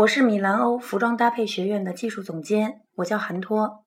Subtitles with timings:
[0.00, 3.84] 我是米兰欧服装搭配学院的技术总监，我叫韩托。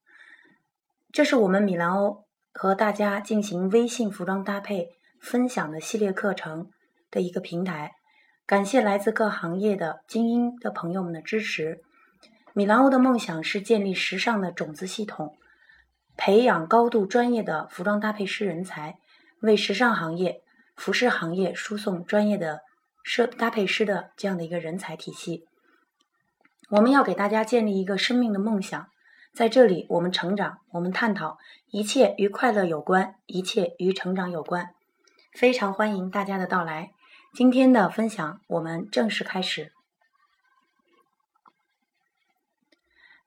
[1.11, 4.89] 这是我们米兰欧和大家进行微信服装搭配
[5.19, 6.69] 分享的系列课程
[7.09, 7.93] 的一个平台。
[8.45, 11.81] 感谢来自各行业的精英的朋友们的支持。
[12.53, 15.35] 米兰欧的梦想是建立时尚的种子系统，
[16.15, 18.99] 培养高度专业的服装搭配师人才，
[19.39, 20.43] 为时尚行业、
[20.75, 22.61] 服饰行业输送专业的
[23.03, 25.47] 设搭配师的这样的一个人才体系。
[26.73, 28.87] 我们要给大家建立一个生命的梦想，
[29.31, 31.37] 在这里我们成长，我们探讨
[31.69, 34.73] 一切与快乐有关，一切与成长有关。
[35.33, 36.89] 非常欢迎大家的到来。
[37.35, 39.71] 今天的分享我们正式开始。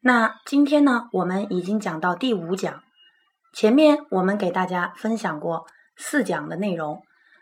[0.00, 2.82] 那今天呢，我们已经讲到第五讲，
[3.52, 7.00] 前面我们给大家分享过四讲的内容。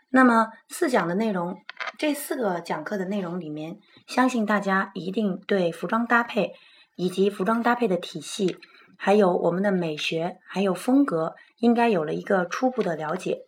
[0.09, 1.57] 那么四讲的内容，
[1.97, 3.79] 这四个讲课的内容里面。
[4.07, 6.53] 相信大家一定对服装搭配
[6.95, 8.57] 以及服装搭配的体系，
[8.97, 13.45] 还有我们的美学，还有风格，应该有了一个初步的了解。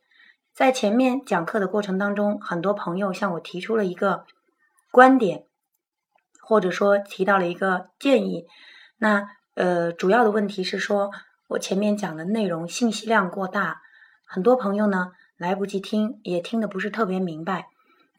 [0.54, 4.26] 在前面讲课的过程当中，很多朋友向我提出了一个
[4.92, 5.46] 观点，
[6.42, 8.46] 或者说提到了一个建议。
[8.98, 11.12] 那呃，主要的问题是说
[11.50, 13.82] 我前面讲的内容信息量过大，
[14.26, 17.68] 很多朋友呢来不及听，也听得不是特别明白。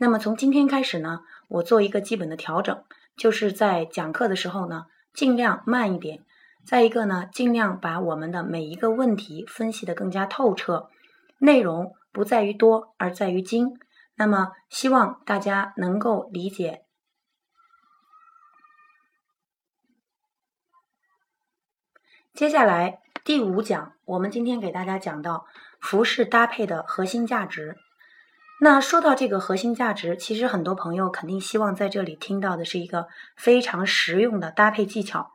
[0.00, 2.84] 那么从今天开始呢，我做一个基本的调整，
[3.16, 6.24] 就是在讲课的时候呢，尽量慢一点。
[6.64, 10.88] 再一个呢，尽量把我们的每一个问题分析的更加透彻，
[11.38, 13.78] 内容不在于多，而在于精。
[14.14, 16.84] 那么希望大家能够理解。
[22.34, 25.46] 接下来第五讲，我们今天给大家讲到
[25.80, 27.78] 服饰搭配的核心价值。
[28.60, 33.06] 那说到这个核心价值，其实很多朋友肯定希望在这里听到的是一个
[33.36, 35.30] 非常实用的搭配技巧。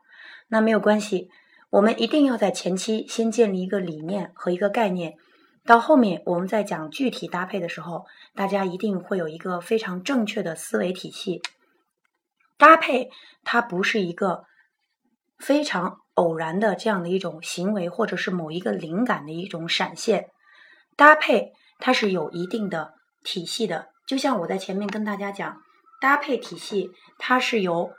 [0.48, 1.30] 那没有关系，
[1.70, 5.14] 我们一定要在前期先建立一个理念和一个概念，
[5.64, 11.40] 到后面我们在讲具体搭配的时候，大家一定会有一个非常正确的思维体系。
[12.58, 13.10] 搭配
[13.42, 14.44] 它不是一个
[15.38, 20.28] 非常偶然的这样的一种行为，或者是某一个灵感的一种闪现。
[20.94, 22.92] 搭配它是有一定的。
[23.24, 25.62] 体系的，就像我在前面跟大家讲，
[26.00, 27.92] 搭配体系它是由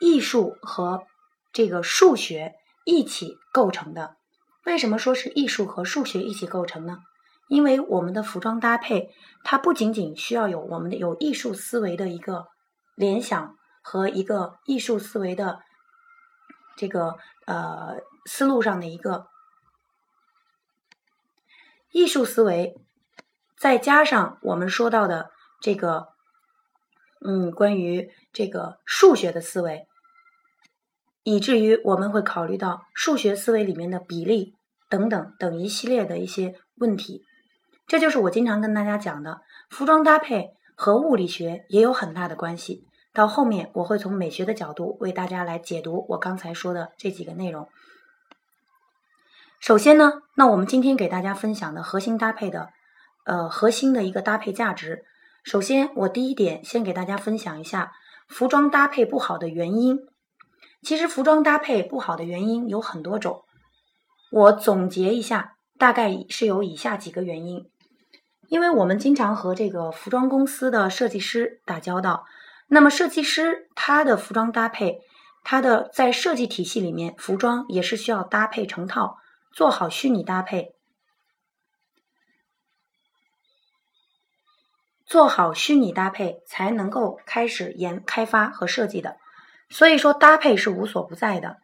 [0.00, 1.06] 艺术和
[1.52, 4.16] 这个数学一起构成的。
[4.64, 6.98] 为什么说是艺术和数学一起构成呢？
[7.48, 9.10] 因为我们的服装搭配，
[9.42, 12.46] 它不仅仅需要有我们的有艺术思维的一个
[12.94, 15.60] 联想和一个艺术思维的
[16.76, 17.96] 这个呃
[18.26, 19.26] 思路上的一个
[21.90, 22.76] 艺术思维。
[23.60, 25.30] 再加上我们说到的
[25.60, 26.08] 这个，
[27.26, 29.88] 嗯，关于这个数学的思维，
[31.24, 34.54] 以至于我们会考虑到数学思维里面的比例
[34.88, 37.24] 等等等一系列的一些问题。
[37.88, 42.86] 这就是我经常跟大家讲的，服装搭配和物理学也有很大的关系。
[43.12, 47.68] 到后面我会从美学的角度为大家来解读我刚才说的这几个内容。
[49.58, 52.70] 首先呢，那我们今天给大家分享的核心搭配的。
[53.28, 55.04] 呃，核心的一个搭配价值。
[55.44, 57.92] 首先，我第一点先给大家分享一下
[58.26, 59.98] 服装搭配不好的原因。
[60.80, 63.44] 其实，服装搭配不好的原因有很多种。
[64.32, 67.70] 我总结一下，大概是有以下几个原因。
[68.48, 72.24] 因为我们经常和这个服装公司的设计师打交道，
[72.68, 75.00] 那么设计师他的服装搭配，
[75.44, 79.18] 他的在设计体系里面，服装也是需要搭配成套，
[79.52, 80.77] 做好虚拟搭配。
[85.08, 89.16] 做好虚拟搭配才能够开始研开发和设计的，
[89.70, 91.56] 所以说搭配是无所不在的。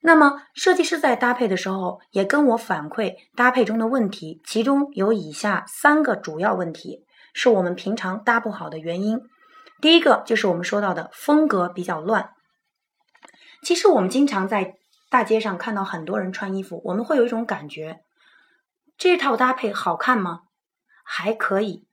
[0.00, 7.04] 那么设计师在搭配的时候也跟我反馈搭配中的问题，其中有以下三个主要问题
[7.34, 9.20] 是我们平常搭不好的原因。
[9.82, 12.30] 第一个就是我们说到的风格比较乱。
[13.62, 14.76] 其实我们经常在
[15.10, 18.00] 大街上看到很多人穿衣服，我们会有一种感觉：
[18.96, 20.42] 这套搭配好看吗？
[21.04, 21.87] 还可以。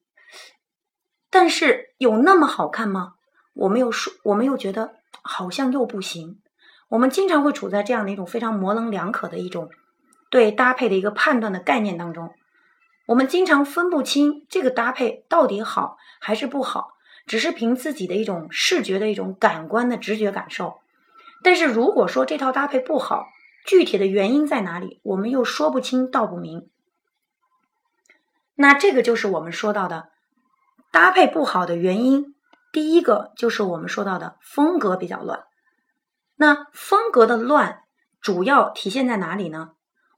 [1.38, 3.16] 但是有那么好看吗？
[3.56, 6.40] 我们又说，我们又觉得好像又不行。
[6.88, 9.70] 我们经常会处在这样的一种非常模棱两可的一种
[10.30, 12.34] 对搭配的一个判断的概念当中。
[13.08, 16.94] 我们经常分不清这个搭配到底好还是不好，
[17.28, 20.80] 只是凭自己的一种视觉的一种感官的直觉感受。
[21.44, 23.28] 但是如果说这套搭配不好，
[23.66, 26.70] 具体的原因在哪里，我们又说不清道不明。
[28.56, 30.15] 那这个就是我们说到的。
[30.96, 32.36] 搭配不好的原因，
[32.72, 35.44] 第一个就是我们说到的风格比较乱。
[36.38, 37.82] 那风格的乱
[38.22, 39.72] 主要体现在哪里呢？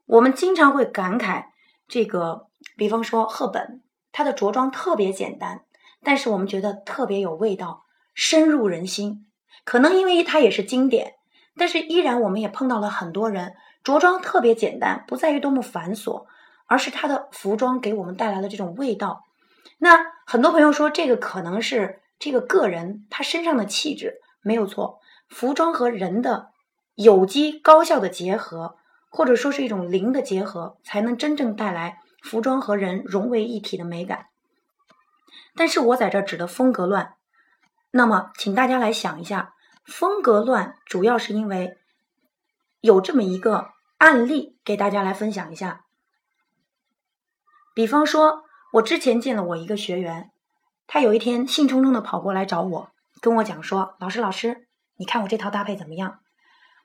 [0.06, 1.46] 我们经常会感慨
[1.88, 2.46] 这个，
[2.76, 3.82] 比方说赫本，
[4.12, 5.64] 她的着装特别简单，
[6.04, 7.82] 但是我们觉得特别有味道，
[8.14, 9.26] 深入人心。
[9.64, 11.14] 可能因为它也是经典，
[11.56, 16.26] 但是依然我们也碰到了很多人着装特别简单，不在于多么繁琐，
[16.66, 19.24] 而是他的服装给我们带来的这种味道。
[19.76, 26.52] 那很多朋友说这个可能是这个个人他身上的气质没有错，服装和人的
[26.94, 28.76] 有机高效的结合。
[29.10, 34.26] 或者说是一种灵的结合，才能真正带来服装和人融为一体的美感。
[35.56, 37.14] 但是我在这指的风格乱，
[37.90, 39.54] 那么请大家来想一下，
[39.86, 41.78] 风格乱主要是因为
[42.82, 45.86] 有这么一个案例给大家来分享一下。
[47.74, 48.44] 比方说，
[48.78, 50.30] 我之前见了我一个学员，
[50.86, 52.90] 他有一天兴冲冲的跑过来找我，
[53.20, 56.20] 跟我讲说：“老师，老师，你看我这套搭配怎么样？”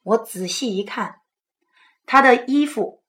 [0.03, 1.19] 我仔细一看。
[2.05, 3.01] 他的衣服，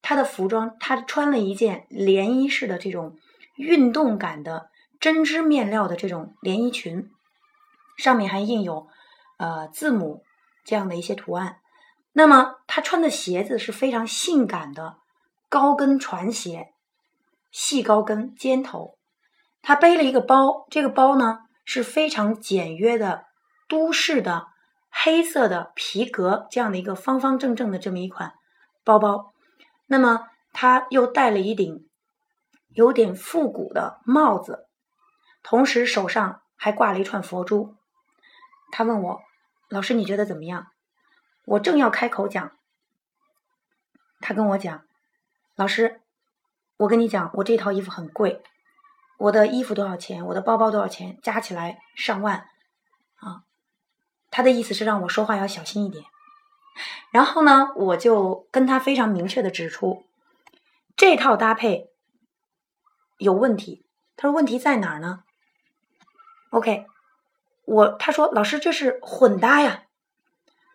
[0.00, 3.18] 他的服装，他穿了一件连衣式的这种
[3.56, 4.70] 运动感的
[5.00, 7.10] 针织面料的这种连衣裙，
[7.96, 8.88] 上面还印有
[9.38, 10.22] 呃字母
[10.64, 11.58] 这样的一些图案。
[12.12, 14.96] 那么他穿的鞋子是非常性感的
[15.48, 16.72] 高跟船鞋，
[17.50, 18.96] 细高跟尖头。
[19.62, 23.26] 他背了一个包，这个包呢是非常简约的
[23.68, 24.46] 都市的
[24.90, 28.34] 黑色的皮革这样的一个方方正正的这么一款。
[28.84, 29.32] 包包，
[29.86, 31.88] 那么他又戴了一顶
[32.68, 34.66] 有点复古的帽子，
[35.42, 37.74] 同时手上还挂了一串佛珠。
[38.70, 39.20] 他问我
[39.68, 40.68] ：“老师，你觉得怎么样？”
[41.44, 42.52] 我正要开口讲，
[44.20, 44.84] 他跟我讲
[45.56, 46.00] ：“老师，
[46.78, 48.40] 我跟你讲，我这套衣服很贵，
[49.18, 50.24] 我的衣服多少钱？
[50.26, 51.18] 我的包包多少钱？
[51.22, 52.46] 加起来上万
[53.16, 53.42] 啊！”
[54.30, 56.04] 他的意思是让我说话要小心一点。
[57.10, 60.04] 然后呢，我就跟他非常明确的指出，
[60.96, 61.90] 这套搭配
[63.18, 63.84] 有问题。
[64.16, 65.24] 他说问题在哪儿呢
[66.50, 66.86] ？OK，
[67.64, 69.82] 我他说老师这是混搭呀。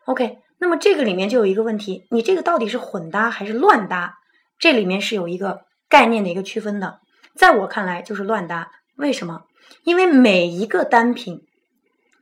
[0.04, 4.20] OK，那么这个里面就有一个问题，你这个到底是混搭还是乱搭？
[4.60, 7.00] 这里面是有一个概念的一个区分的。
[7.36, 9.44] 在我看来就是乱搭，为什么？
[9.84, 11.46] 因为每一个单品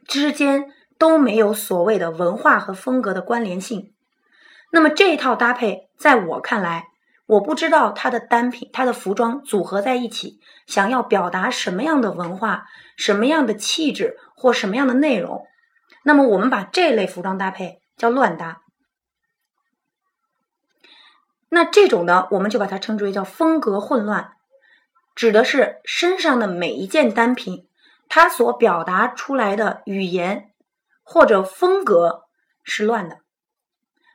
[0.06, 0.73] 之间。
[1.01, 3.91] 都没有所谓的文化和风格的关联性。
[4.71, 6.89] 那么这一套搭配，在我看来，
[7.25, 12.65] 我不知道它的单品、它的服装组合在一起，想要表达什么样的文化、
[12.97, 15.44] 什么样的气质或什么样的内容。
[16.03, 18.62] 那么我们把这类服装搭配叫乱搭。
[21.51, 24.31] 那这种呢，我们就把它称之为叫风格混乱，
[25.13, 27.68] 指的是身上的每一件单品，
[28.09, 30.48] 它所表达出来的语言。
[31.03, 32.25] 或者风格
[32.63, 33.18] 是乱的，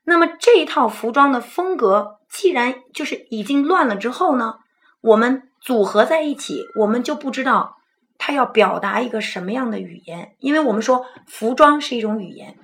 [0.04, 4.60] 那么这一套服装的风格既然就是已经乱了之后呢，
[5.02, 7.76] 我们组合在一起，我们就不知道
[8.16, 12.56] 它要表达一个什么样的语言，因为我们说服装是一种语言，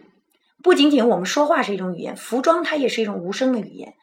[0.63, 3.95] 不仅仅我们说话是一种语言，服装它也是一种无声的语言。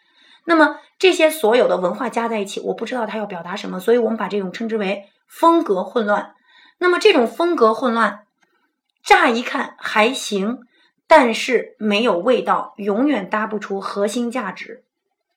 [0.45, 6.35] 那么这些所有的文化加在一起，我不知道它要表达什么，所以我们把这种称之为风格混乱。
[6.77, 8.25] 那么这种风格混乱。
[9.01, 10.59] 乍一看还行，
[11.07, 14.83] 但是没有味道，永远搭不出核心价值。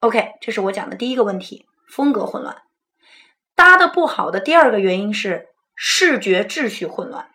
[0.01, 2.63] OK，这是我讲的第一个问题，风格混乱。
[3.55, 7.31] 搭的不好的第二个原因是视觉秩序混乱。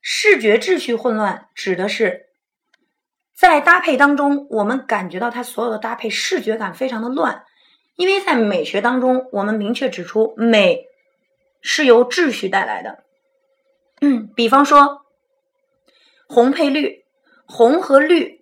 [0.00, 2.27] 视觉秩序混乱指的是
[3.38, 7.44] 在搭配当中，我们感觉到它所有的搭配视觉感非常的乱，
[7.94, 10.86] 因为在美学当中，我们明确指出美
[11.60, 13.04] 是由秩序带来的。
[14.00, 15.02] 嗯，比方说
[16.26, 17.04] 红配绿，
[17.46, 18.40] 红和绿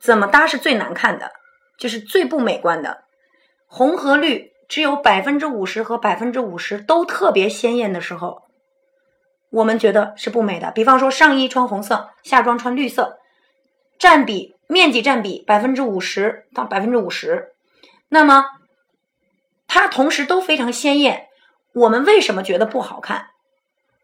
[0.00, 1.30] 怎么搭是最难看的，
[1.78, 3.04] 就是最不美观的。
[3.68, 8.42] 红和绿只有百分之五十和百分之五十都特别鲜艳的时候，
[9.50, 10.72] 我们觉得是不美的。
[10.72, 13.18] 比方说上衣穿红色，下装穿绿色，
[13.98, 17.52] 占比面积占比百分之五十到百分之五十，
[18.08, 18.46] 那么
[19.66, 21.28] 它同时都非常鲜艳，
[21.72, 23.28] 我们为什么觉得不好看？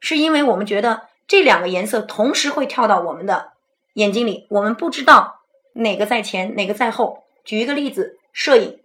[0.00, 3.52] 是因为我们觉得这两个颜色同时会跳到我们的
[3.94, 5.40] 眼睛里，我们不知道
[5.74, 7.24] 哪个在前，哪个在后。
[7.44, 8.80] 举一个例子，摄影，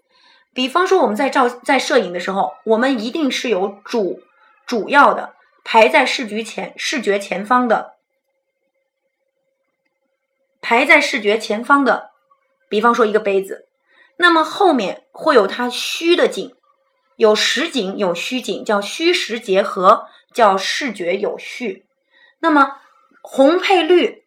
[0.53, 4.21] 比方说我们在照在摄影的时候，我们一定是有主
[4.65, 5.33] 主要的
[5.63, 7.94] 排在视觉前视觉前方的，
[10.65, 12.09] 排在视觉前方的，
[12.69, 13.67] 比方说一个杯子，
[14.17, 16.55] 那么后面会有它虚的景，
[17.17, 20.07] 有实景有虚景，叫虚实结合。
[20.33, 21.85] 叫视觉有序，
[22.41, 22.75] 那么
[23.21, 24.25] 红配绿，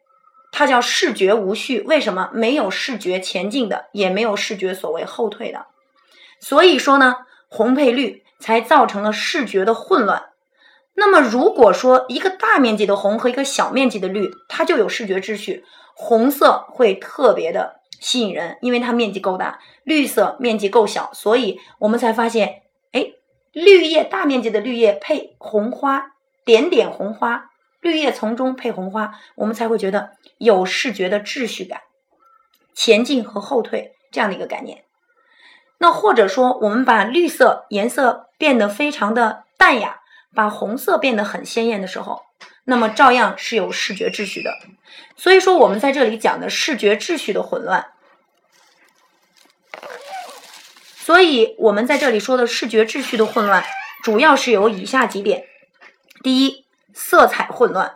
[0.50, 1.82] 它叫视觉无序。
[1.82, 2.30] 为什么？
[2.32, 5.66] 没有视觉前进的，也没有视觉所谓后退的。
[6.40, 7.16] 所以说呢，
[7.48, 10.30] 红配绿才造成了视觉的混乱。
[10.94, 15.66] 那么如果说一个大面积的红和一个小面积的绿，它就有视觉秩序。
[16.00, 22.62] 红色会特别的吸引人，因为它面积够大；绿色面积够小，所以我们才发现，
[22.92, 23.14] 哎，
[23.50, 26.12] 绿叶大面积的绿叶配红花，
[26.44, 27.50] 点点红花，
[27.80, 31.80] 绿叶丛中配红花，我们才会觉得有视觉的秩序感，
[32.74, 34.84] 前进和后退这样的一个概念。
[35.78, 39.98] 那或者说，我们把绿色颜色变得非常的淡雅，
[40.32, 42.22] 把红色变得很鲜艳的时候，
[42.68, 44.54] 那么照样是有视觉秩序的。
[45.16, 47.86] 所以说，我们在这里讲的视觉秩序的混乱。
[50.98, 53.64] 所以我们在这里说的视觉秩序的混乱，
[54.02, 55.46] 主要是有以下几点：
[56.22, 57.94] 第一，色彩混乱；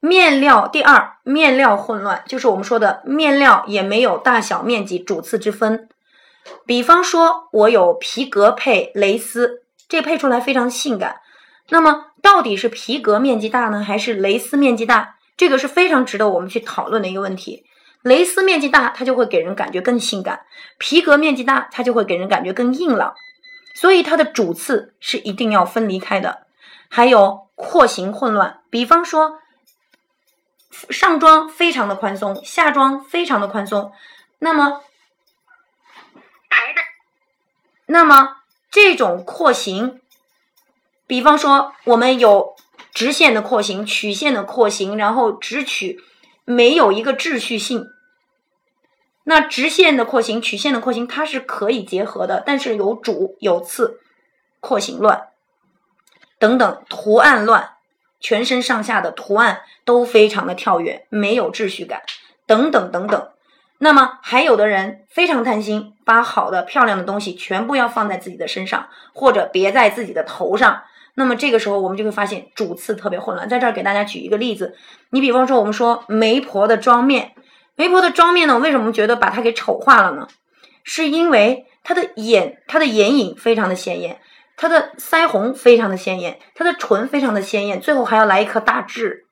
[0.00, 5.88] 面料，第二，面料混乱，就是我们说的面料也没有大小面积主次之分。
[6.66, 11.20] 比方说，我有皮革配蕾丝，这配出来非常性感。
[11.68, 15.16] 那么，到底是皮革面积大呢，还是蕾丝面积大？
[15.36, 17.64] 这个是非常值得我们去讨论的一个问题。
[18.02, 20.38] 蕾丝面积大，它就会给人感觉更性感；
[20.78, 23.14] 皮革面积大，它就会给人感觉更硬朗。
[23.74, 26.46] 所以，它的主次是一定要分离开的。
[26.88, 29.38] 还有廓形混乱，比方说，
[30.90, 33.92] 上装非常的宽松，下装非常的宽松，
[34.38, 34.82] 那么。
[37.90, 38.36] 那么
[38.70, 40.02] 这种廓形，
[41.08, 42.54] 比方说我们有
[42.92, 46.00] 直线的廓形、曲线的廓形，然后直取
[46.44, 47.88] 没有一个秩序性。
[49.24, 54.00] 那直线的廓形、曲线的廓形它是可以结合的，但是有主有次，
[54.60, 55.28] 廓形乱
[56.38, 57.72] 等等，图案乱，
[58.20, 62.02] 全身上下的图案都非常的跳跃，没有秩序感，
[62.46, 63.30] 等等等等。
[63.78, 70.82] 那么还有的人非常贪心，把好的、漂亮的东西全部要放在自己的身上，或者别在自己的头上。
[71.18, 73.48] 那么这个时候，我们就会发现主次特别混乱。
[73.48, 74.76] 在这儿给大家举一个例子，
[75.10, 77.32] 你比方说，我们说媒婆的妆面，
[77.74, 80.28] 媒婆的妆面呢，为什么觉得把它给丑化了呢？
[80.84, 84.20] 是因为她的眼，她的眼影非常的鲜艳，
[84.56, 89.26] 她的腮红非常的鲜艳，她的唇非常的鲜艳，最后还要来一颗大痣。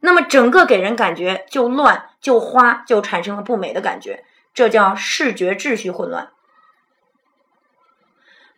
[0.00, 6.28] 那么整个给人感觉就乱就花，就产生了不美的感觉，这叫视觉秩序混乱。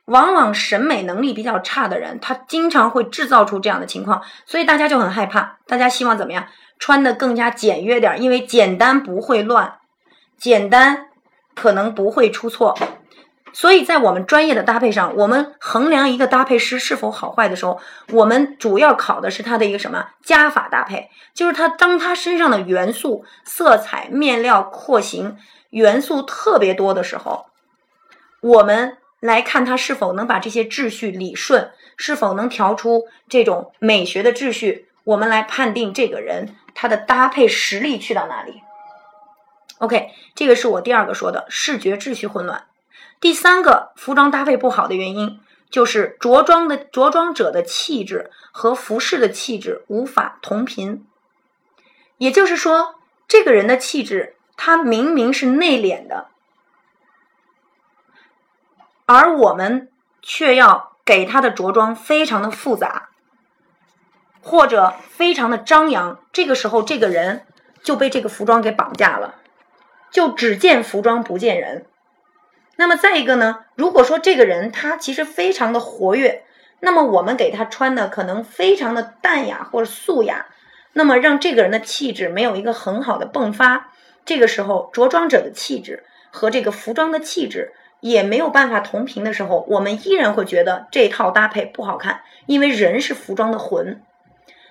[0.08, 5.58] 往往审美能力比较差的人，他经常会制造出这样的情况，所以大家就很害怕。
[5.66, 6.46] 大家希望怎么样？
[6.78, 9.78] 穿的更加简约点，因为简单不会乱，
[10.36, 11.06] 简单
[11.54, 12.78] 可能不会出错。
[13.52, 17.80] 所以在我们专业的搭配上，我们衡量一个搭配师是否好坏的时候，
[18.12, 25.36] 我们主要考的是他的一个什么加法搭配，就是他当他身上的元素、色彩、面料、廓形
[25.70, 27.46] 元素特别多的时候，
[28.40, 38.62] 我们来看他是否能把这些秩序理顺，是否能调出这种美学的秩序，我们来判定这个人他的搭配实力去到哪里。
[39.78, 42.66] OK，这个是我第二个说的视觉秩序混乱。
[43.20, 51.04] 第三个服装搭配不好的原因，就是着装的着装者的气质和服饰的气质无法同频。
[52.16, 52.96] 也就是说，
[53.26, 56.28] 这个人的气质，他明明是内敛的，
[59.10, 59.88] 而我们
[60.20, 63.08] 却要给他的着装非常的复杂，
[64.42, 66.20] 或者非常的张扬。
[66.30, 67.46] 这个时候，这个人
[67.82, 69.36] 就被这个服装给绑架了，
[70.10, 71.86] 就只见服装不见人。
[72.76, 73.60] 那么再一个呢？
[73.76, 76.44] 如果说这个人他其实非常的活跃，
[76.80, 80.48] 那么我们给他穿的可能非常的淡雅或者素雅，
[80.92, 83.90] 那么让这个人的气质没有一个很好的迸发。
[84.26, 94.02] 这个时候着装者的气质和这个服装的气质也没有办法同频的时候，我们依然会觉得这套搭配不好看，因为人是服装的魂。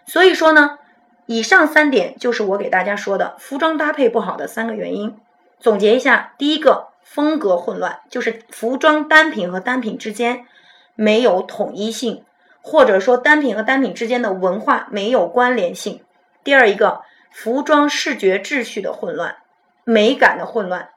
[0.06, 0.80] 所以说呢，
[1.26, 5.18] 以上三点就是我给大家说的服装搭配不好的三个原因。
[5.60, 6.90] 总结一下，第一个。
[7.10, 10.46] 风格混乱，就是服装单品和单品之间
[10.94, 12.26] 没有统一性，
[12.62, 16.02] 或者说单品和单品之间的文化没有关联性。
[16.44, 19.38] 第二一个，服装视觉秩序的混乱，
[19.86, 20.90] 美感的混乱。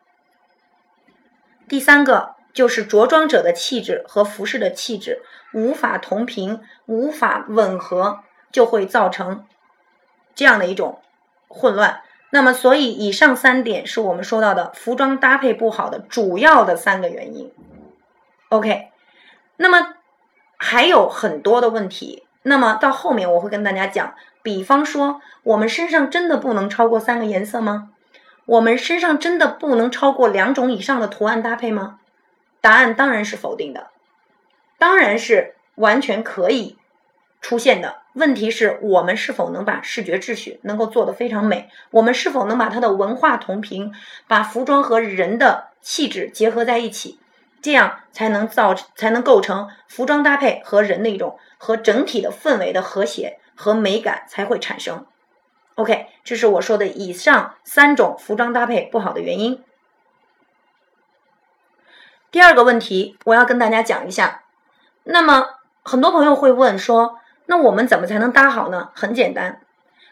[1.70, 5.22] 第三个就是着装者的气质和服饰的气质
[5.54, 9.44] 无法同频、无法吻合，就会造成
[10.34, 11.00] 这样的一种
[11.46, 12.00] 混乱。
[12.30, 17.52] 那么，所以以上三点是我们说到的服装搭配不好的主要的三个原因。
[18.48, 18.88] OK，
[19.56, 19.94] 那么
[20.56, 22.26] 还有很多的问题。
[22.42, 27.90] 那么到后面我会跟大家讲比方说，我们身上真的不能超过三个颜色吗？
[28.50, 32.00] 我们身上真的不能超过两种以上的图案搭配吗？
[32.61, 33.90] 答案当然是否定的，
[34.76, 36.76] 当然是完全可以
[37.40, 37.99] 出现的。
[38.14, 41.71] 问题是我们是否能把视觉秩序能够做得非常美？
[41.92, 43.92] 我们是否能把它的文化同频，
[44.26, 47.21] 把服装和人的气质结合在一起，
[47.62, 55.07] 这样才能造才能构成服装搭配和人的一种和整体的氛围的和谐和美感才会产生。
[55.80, 59.64] OK，这是我说的以上三种服装搭配不好的原因。
[62.30, 64.42] 第二个问题，我要跟大家讲一下。
[65.04, 65.46] 那么
[65.82, 68.90] 很多朋友会问说，那我们怎么才能搭好呢？
[68.94, 69.62] 很简单，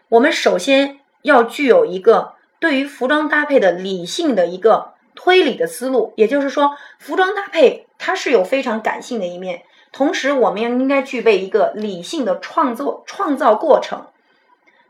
[0.09, 14.07] 我们首先要具有一个对于服装搭配的理性的一个推理的思路，也就是说，服装搭配它是有非常感性的一面，同时我们应该具备一个理性的创作创造过程。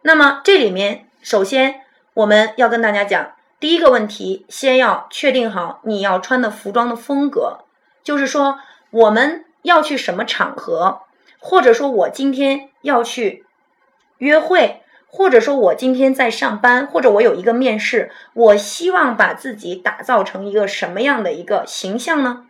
[0.03, 1.83] 那么这里面，首先
[2.15, 7.59] 我们要跟大家讲第一个问题，先要确定好你要穿的服装的风格，
[8.05, 8.59] 就是说
[8.91, 11.03] 我们要去什么场合，
[11.41, 13.45] 或者说我今天要去
[14.19, 22.47] 约会，或者说我今天在上班，或者我有一个面试，我希望把自己打造成一个什么样的一个形象呢？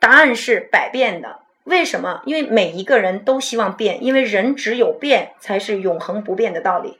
[0.00, 1.38] 答案是百变的。
[1.68, 2.22] 为什么？
[2.24, 6.98] 因为每一个人都希望变，因为人只有变才是永恒不变的道理。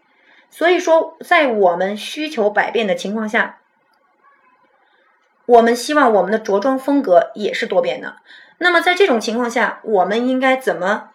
[0.51, 3.61] 所以说，在我们需求百变的情况下，
[5.47, 8.17] 我们希望我们的着装风格也是多变的。
[8.59, 11.11] 那么在这种情况下，我们应该怎么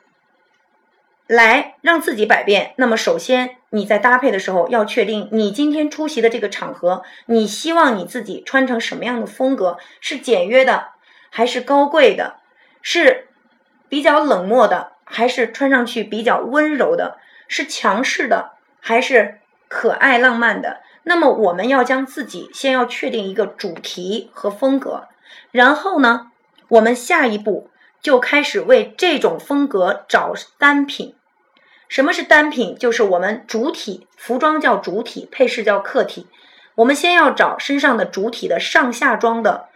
[1.27, 2.73] 来让自己百变？
[2.77, 9.77] 那么首先，你在搭配的时候要确定你今天出席的这个场合，你希望你自己穿成什么样的风格？
[10.01, 10.89] 是简约的，
[11.29, 12.37] 还是高贵的？
[12.81, 13.27] 是？
[13.93, 17.19] 比较冷漠的，还是穿上去比较温柔的？
[17.47, 20.81] 是强势的，还是可爱浪漫的？
[21.03, 25.09] 那么我们要将自己先要确定一个主题和风格，
[25.51, 26.31] 然后呢，
[26.69, 27.69] 我们下一步
[28.01, 31.15] 就开始为这种风格找单品。
[31.87, 32.75] 什么是单品？
[32.75, 36.27] 就是我们主体服装叫主体，配饰叫客体。
[36.73, 39.67] 我们先要找身上的主体的上下装的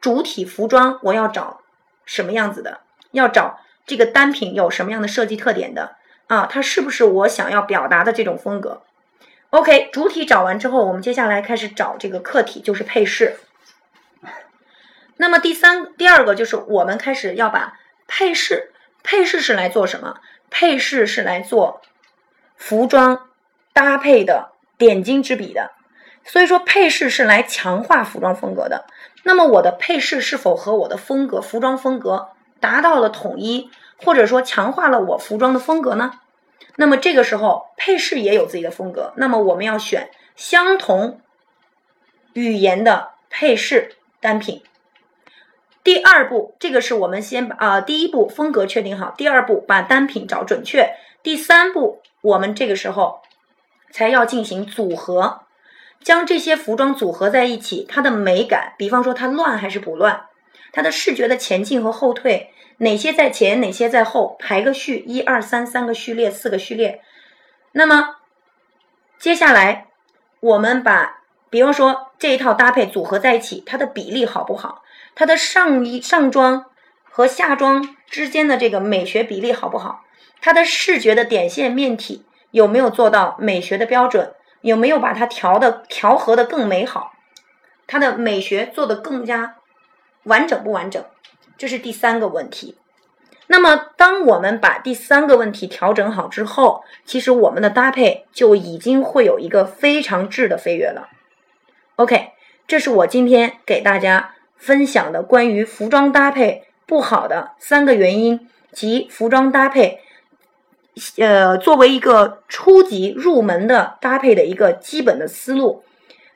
[0.00, 1.60] 主体服装，我要找
[2.06, 2.80] 什么样子的？
[3.10, 3.58] 要找。
[3.86, 5.96] 这个单品有什么样的设计特点的
[6.26, 6.46] 啊？
[6.46, 8.82] 它是不是我想要表达的这种风格
[9.50, 13.36] ？OK，主体找完之后，我们接下来开始找这个客体，就是配饰。
[15.16, 18.72] 那么第三、第二个就是我们开始要把配饰，
[19.02, 20.18] 配饰是来做什么？
[20.50, 21.80] 配饰是来做
[22.56, 23.28] 服装
[23.72, 25.70] 搭配的点睛之笔的。
[26.24, 28.84] 所以说，配饰是来强化服装风格的。
[29.22, 32.30] 那么我的配饰是否和我的风格、服装风格？
[32.60, 33.70] 达到了统一，
[34.02, 36.12] 或者说强化了我服装的风格呢？
[36.76, 39.12] 那么这个时候配饰也有自己的风格。
[39.16, 41.20] 那么我们要选相同
[42.34, 44.62] 语言的配饰单品。
[45.82, 53.20] 第二步，这个是我们先把啊，第一步风格确定好，第二步把单品找准确，第三步我们这个时候
[53.92, 55.42] 才要进行组合，
[56.02, 60.26] 将这些服装组合在一起，它的美感，比方说它乱还是不乱。
[60.72, 67.00] 它的视觉的前进和后退，哪些在前，哪些在后，排个序，一二三，三个序列，四个序列。
[67.72, 68.16] 那么
[69.18, 69.86] 接下来，
[70.40, 74.82] 我们把，比方说这一套搭配组合在一起，它的比例好不好？
[75.14, 76.66] 它的上衣上装
[77.04, 80.04] 和下装之间的这个美学比例好不好？
[80.40, 84.34] 它的视觉的点线面体有没有做到美学的标准？
[84.62, 87.12] 有没有把它调的调和的更美好？
[87.86, 89.56] 它的美学做的更加。
[90.26, 91.04] 完整不完整，
[91.58, 92.76] 这是第三个问题。
[93.48, 101.08] 那么，当我们把第三个问题调整好之后，其实我们的搭配就已经会有一个非常质的飞跃了。
[101.94, 102.32] OK，
[102.66, 110.00] 这是我今天给大家分享的关于服装搭配不好的三个原因及服装搭配，
[111.18, 115.84] 呃，作为一个初级入门的搭配的一个基本的思路。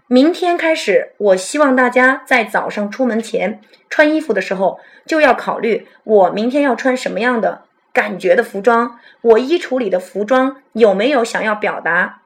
[0.06, 8.98] 明天开始，我希望大家在早上出门前穿衣服的时候，就要考虑我明天要穿什么样的感觉的服装。
[9.20, 12.22] 我衣橱里的服装有没有想要表达？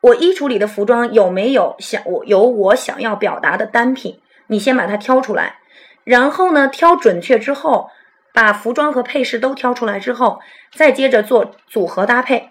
[0.00, 4.20] 我衣橱里的服装有没有想我有我想要表达的单品？
[4.48, 5.58] 你先把它挑出来，
[6.04, 7.90] 然后呢，挑准确之后，
[8.32, 10.40] 把服装和配饰都挑出来之后，
[10.74, 12.50] 再接着做组合搭配。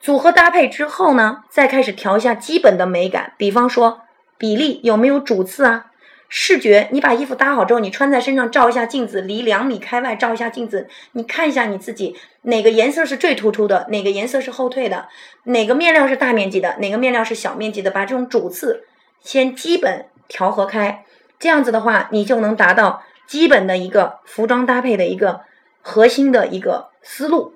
[0.00, 4.02] 组合搭配之后呢，再开始调一下基本的美感，比方说
[4.42, 5.92] 比例有没有主次啊，
[6.28, 15.06] 视觉，你把衣服搭好之后，你穿在身上照一下镜子，离两米开外照一下镜子，你看一下你自己哪个颜色是最突出的，哪个颜色是后退的，
[15.44, 18.82] 哪个面料是大面积的，哪个面料是小面积的，把这种主次
[19.20, 21.04] 先基本调和开，
[21.38, 25.42] 这样子的话，你就能达到基本的一个服装搭配的一个
[25.82, 27.54] 核心的一个思路。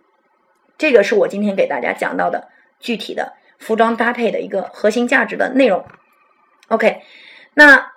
[0.79, 2.47] 这个是我今天给大家讲到的
[2.79, 5.85] 具体的服装搭配的一个核心价值的内容。
[6.69, 7.03] OK，
[7.55, 7.93] 那。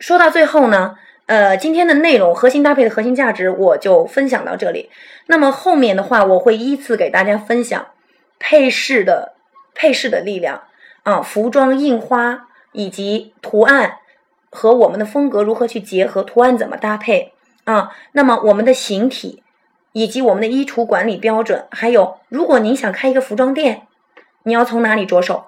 [0.00, 4.90] 说到最后呢，呃，今天的内容核心搭配的核心价值我就分享到这里。
[5.28, 7.86] 那么后面的话，我会依次给大家分享
[8.38, 9.34] 配饰的
[9.74, 10.64] 配饰的力量
[11.04, 13.96] 啊，服装印花以及图案
[14.50, 17.32] 和我们的风格如何去结合，图案怎么搭配
[17.64, 17.96] 啊？
[18.12, 19.42] 那么我们的形体
[19.92, 23.86] 以及我们的衣橱管理标准，还有如果您想开一个服装店，
[24.42, 25.46] 你要从哪里着手？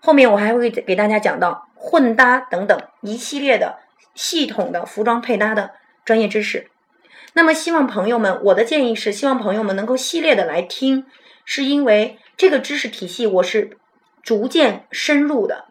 [0.00, 3.78] 后面我还会给大家讲到混搭等等一系列的。
[4.14, 5.70] 系统的服装配搭的
[6.04, 6.68] 专业知识，
[7.34, 11.06] 那么希望朋友们，我的建议是，希望朋友们能够系列的来听，
[11.44, 13.78] 是因为这个知识体系我是
[14.20, 15.66] 逐渐深入的。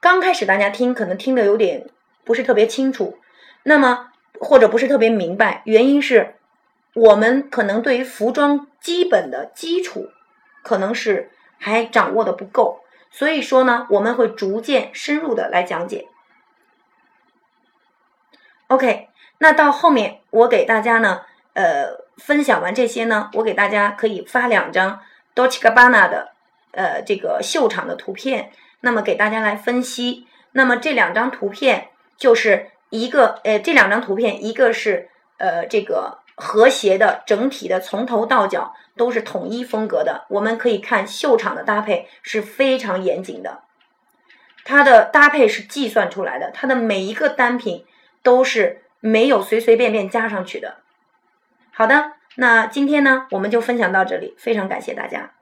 [0.00, 1.86] 刚开始大家听可能听得有点
[2.24, 3.16] 不是特别清楚，
[3.62, 4.08] 那么
[4.40, 6.34] 或者不是特别明白，原因是
[6.94, 10.08] 我们可能对于服装基本的基础
[10.64, 12.80] 可能是还掌握的不够，
[13.14, 16.08] 所以说呢，我们会逐渐深入的来讲解。
[18.66, 21.20] OK，那到后面我给大家呢，
[21.52, 25.00] 呃，分享完这些呢，我给大家可以发两张
[25.32, 26.32] Dolce Gabbana 的，
[26.72, 28.50] 呃，这个秀场的图片，
[28.80, 30.26] 那么给大家来分析。
[30.50, 40.26] 那么这两张图片就是一个，呃，这两张图片一个是呃这个和谐的整体的，从头到脚都是统一风格的。
[40.28, 43.62] 我们可以看秀场的搭配是非常严谨的，
[44.64, 47.84] 它的搭配是计算出来的，它的每一个单品。
[48.24, 50.76] 都是没有随随便便加上去的。
[51.74, 55.33] 好的，那今天呢，我们就分享到这里，非常感谢大家。